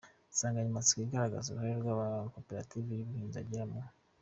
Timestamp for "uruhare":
1.49-1.73